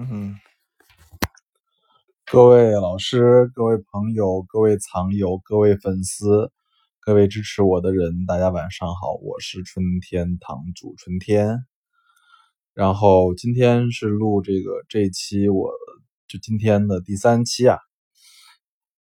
[0.00, 0.36] 嗯，
[2.24, 6.52] 各位老师、各位朋友、各位藏友、各位粉丝、
[7.00, 11.66] 各位支持我的人，大家晚上好，我是春天堂主春天。
[12.74, 15.72] 然后今天是录这个这期，我
[16.28, 17.78] 就今天的第三期啊，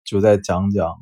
[0.06, 0.96] 就再讲讲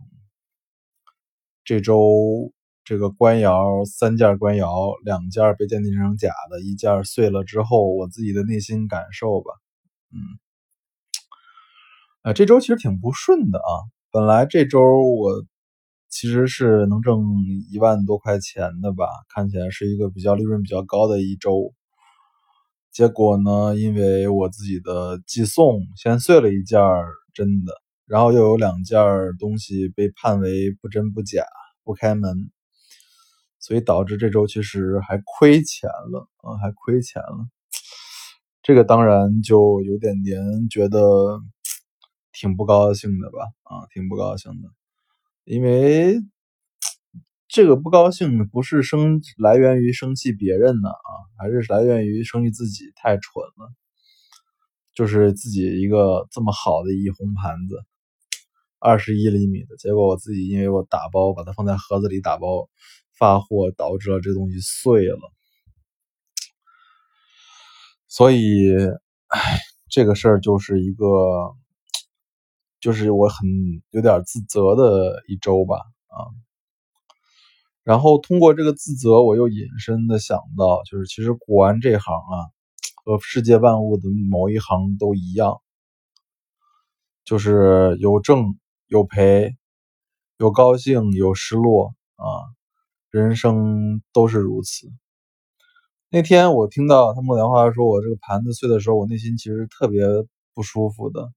[1.64, 2.52] 这周
[2.84, 9.52] 这个官窑三件官窑，两件被鉴定成假的，一件碎了之后，我自己的内心感受吧。
[10.14, 10.18] 嗯，
[12.22, 13.72] 啊，这周其实挺不顺的啊。
[14.12, 15.44] 本来这周我
[16.08, 17.24] 其实是能挣
[17.72, 21.74] 一万多块钱的吧，看起来是一个比较利润比较高的一周。
[22.92, 26.80] 结果呢，因为我自己的寄送先碎了一件
[27.34, 27.74] 真的，
[28.06, 29.00] 然后又有两件
[29.40, 31.44] 东西被判为不真不假
[31.84, 32.52] 不开门，
[33.60, 37.48] 所以导致这周其实还亏钱了啊，还亏钱了。
[38.64, 41.42] 这个当然就有点点觉得
[42.32, 44.70] 挺不高兴的吧，啊，挺不高兴的，
[45.44, 46.16] 因为
[47.50, 53.70] 这个不高兴不是生来源于生气别人呢，啊，还是来源于生气自己太蠢了，
[54.96, 57.84] 就是自己一个这么好的一红盘子，
[58.80, 62.70] 二十一厘米的结果，我自己因为我打包把它放在盒子里打包
[63.20, 65.20] 发货，导致了这东西碎了。
[68.16, 68.70] 所以，
[69.30, 69.58] 唉，
[69.90, 71.08] 这个事儿就是一个，
[72.80, 73.50] 就是我很
[73.90, 75.78] 有点自责的一周吧，
[76.10, 76.30] 啊。
[77.82, 82.54] 然后通过这个自责，我又引申的想到，就是其实古玩这行啊，
[83.04, 85.60] 和世界万物的某一行都一样，
[87.26, 89.56] 就是有挣有赔，
[90.38, 92.46] 有高兴有失落啊，
[93.10, 94.88] 人生都是如此。
[96.16, 100.06] 那天我听到他们聊话说，我这个盘子碎的时候，我内心其实特别
[100.54, 101.32] 不舒服的。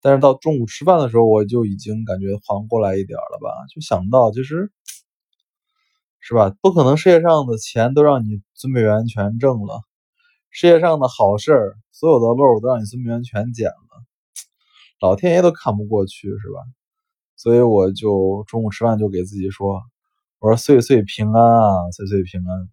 [0.00, 3.48] 但是到中午吃饭的时候，我就已经感觉缓过来一点了吧？
[3.74, 4.70] 就想到，其实
[6.20, 6.54] 是吧？
[6.60, 9.82] 不可能世界上的钱都让你孙美元全挣了，
[10.50, 14.04] 世界上的好事儿，所有的漏都让你孙美元全捡了，
[15.00, 16.60] 老天爷都看不过去，是吧？
[17.34, 19.82] 所以我就中午吃饭就给自己说
[20.38, 22.70] ：“我说岁岁平安啊，岁岁平安。”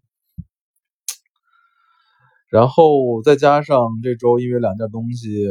[2.50, 5.46] 然后再加上这周因为两件东西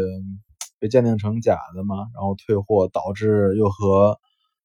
[0.79, 4.19] 被鉴定成假的嘛，然后退货导致又和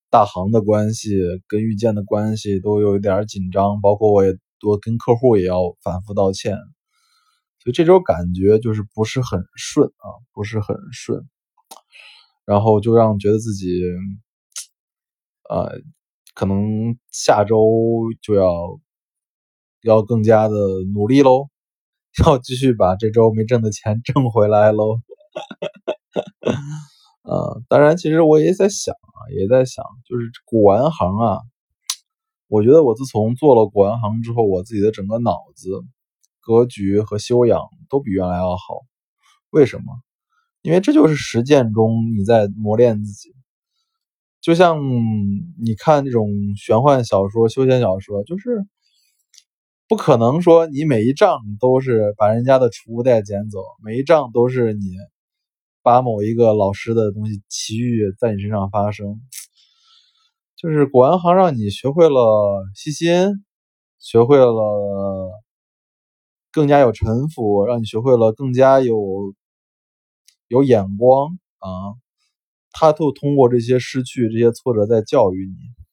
[0.09, 1.15] 大行的关系
[1.47, 6.57] 跟遇见的关系都有一点紧张，包括我也多跟客户也要反复道歉，
[7.59, 11.25] 所以这周感觉就是不是很顺啊，不是很顺，
[12.45, 13.81] 然后就让觉得自己，
[15.49, 15.79] 呃，
[16.33, 17.57] 可能下周
[18.21, 18.77] 就要
[19.83, 20.55] 要更加的
[20.93, 21.47] 努力喽。
[22.23, 25.01] 要继续把这周没挣的钱挣回来喽。
[27.23, 31.39] 呃， 当然，其实我也在想啊，也在想，就是古玩行啊，
[32.47, 35.69] 我觉得我自从做了古玩行之后，我自己的整个脑子、
[36.39, 38.81] 格局和修养都比原来要好。
[39.49, 39.83] 为什么？
[40.61, 43.33] 因为这就是实践中你在磨练自己。
[44.41, 44.79] 就像
[45.59, 48.65] 你看这种玄幻小说、修仙小说，就是。
[49.87, 54.81] 不可能说你每一仗都是把人家的储物袋捡走，每一仗都是你
[55.83, 59.21] 把某一个老师的东西奇遇在你身上发生。
[60.55, 63.45] 就是古玩行让你学会了细心，
[63.99, 65.31] 学会了
[66.51, 69.35] 更加有城府，让你学会了更加有
[70.47, 71.69] 有眼光啊。
[72.71, 75.84] 他都通过这些失去、这些挫折在教育你。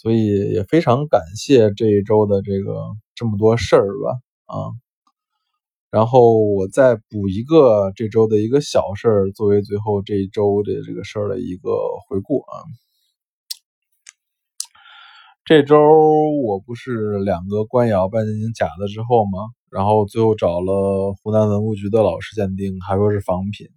[0.00, 4.72] 所以也非常感谢这一周的这个这么多事儿吧，啊，
[5.90, 11.70] 然后我再补一个这周的一个小事儿，作为最后这一周的这个事儿的一个
[12.08, 12.64] 回顾啊。
[15.44, 15.76] 这周
[16.46, 19.50] 我不是两个官窑半斤假的之后吗？
[19.70, 23.68] 然后最后找了湖南文物局的老师鉴定，还说是仿品。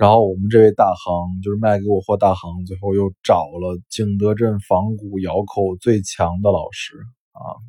[0.00, 6.94] 然后我们这位大行就是卖给我货大行，最后又找了景德镇仿古窑口最强的老师
[7.32, 7.60] 啊，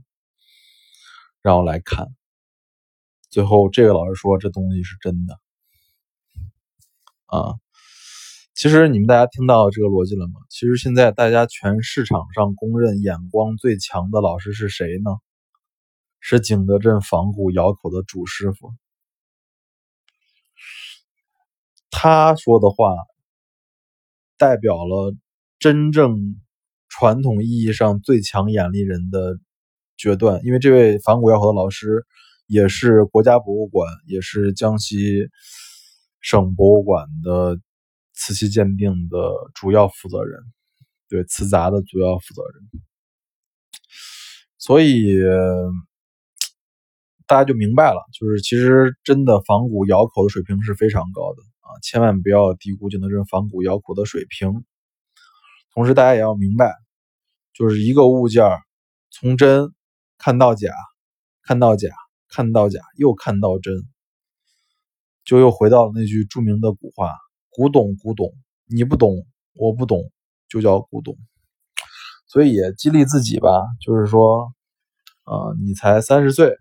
[1.42, 2.08] 然后来看。
[3.30, 5.38] 最后这个老师说这东西是真的
[7.26, 7.56] 啊。
[8.54, 10.36] 其实你们大家听到这个逻辑了吗？
[10.50, 15.12] 其实现在大家全市场上公认眼光最强的老师是谁呢？
[16.22, 18.72] 是景德镇仿古窑口的主师傅。
[22.04, 22.96] 他说的话
[24.36, 25.16] 代表了
[25.60, 26.42] 真正
[26.90, 29.38] 传统意义上最强眼力人的
[29.98, 32.04] 决断，因为这位仿古窑口的老师
[32.48, 35.30] 也是国家博物馆，也是江西
[36.22, 37.60] 省博物馆的
[38.14, 39.20] 瓷器鉴定的
[39.54, 40.42] 主要负责人，
[41.08, 42.82] 对瓷杂的主要负责人。
[44.58, 45.20] 所以
[47.28, 51.44] 大家就明白了，就是其实真的仿古窑口的水平是非常高的
[51.82, 54.64] 千万不要低估景德镇仿古窑口的水平。
[55.74, 56.74] 同时，大家也要明白，
[57.54, 58.44] 就是一个物件
[59.10, 59.74] 从真
[60.18, 60.74] 看到假，
[61.44, 61.90] 看到假，
[62.28, 63.74] 看到假，又看到真，
[65.24, 67.16] 就又回到了那句著名的古话
[67.50, 68.34] ：“古董，古董，
[68.66, 70.12] 你不懂，我不懂，
[70.50, 71.18] 就叫古董。”
[72.28, 73.50] 所以也激励自己吧，
[73.82, 74.54] 就是说，
[75.24, 76.56] 啊，你才三十岁，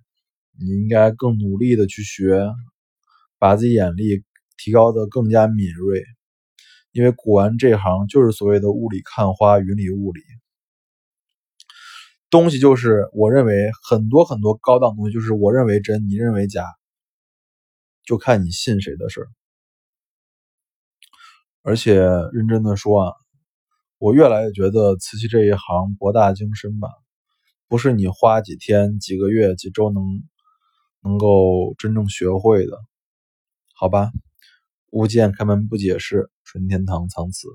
[0.58, 2.44] 你应该更努力的去学，
[3.38, 4.24] 把自己眼力
[4.62, 6.04] 提高的更加敏锐。
[6.92, 10.20] 因为古玩这行就是所谓的雾里看花，云里雾里，
[12.30, 16.64] 东西就是我认为很多很多高档东西，就是我认为真，你认为假，
[18.04, 19.28] 就看你信谁的事儿。
[21.62, 21.94] 而且
[22.32, 23.12] 认真的说啊，
[23.98, 26.88] 我越来越觉得瓷器这一行博大精深吧，
[27.68, 30.02] 不是你花几天、几个月、几周能
[31.04, 32.76] 能够真正学会的，
[33.76, 34.10] 好吧？
[34.90, 36.30] 巫见开门不解释。
[36.44, 37.46] 纯天堂藏词。